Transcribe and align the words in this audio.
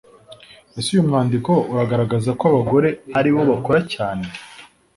Ese 0.77 0.89
uyu 0.91 1.07
mwandikiko 1.07 1.53
uragaraza 1.71 2.31
ko 2.39 2.43
abagore 2.51 2.89
aribo 3.19 3.41
bakora 3.51 3.79
cyane? 3.93 4.25